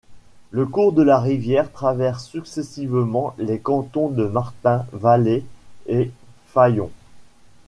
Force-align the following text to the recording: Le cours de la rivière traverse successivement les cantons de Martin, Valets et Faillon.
Le 0.49 0.65
cours 0.65 0.93
de 0.93 1.03
la 1.03 1.19
rivière 1.19 1.71
traverse 1.71 2.25
successivement 2.27 3.35
les 3.37 3.59
cantons 3.59 4.09
de 4.09 4.25
Martin, 4.25 4.83
Valets 4.93 5.43
et 5.85 6.09
Faillon. 6.47 6.89